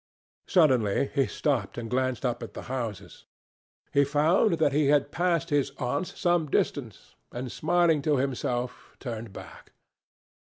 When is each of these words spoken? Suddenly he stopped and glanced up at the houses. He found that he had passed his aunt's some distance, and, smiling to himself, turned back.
Suddenly 0.47 1.11
he 1.13 1.27
stopped 1.27 1.77
and 1.77 1.87
glanced 1.87 2.25
up 2.25 2.41
at 2.41 2.55
the 2.55 2.63
houses. 2.63 3.27
He 3.93 4.03
found 4.03 4.53
that 4.53 4.73
he 4.73 4.87
had 4.87 5.11
passed 5.11 5.51
his 5.51 5.69
aunt's 5.77 6.19
some 6.19 6.49
distance, 6.49 7.13
and, 7.31 7.51
smiling 7.51 8.01
to 8.01 8.17
himself, 8.17 8.97
turned 8.99 9.31
back. 9.31 9.73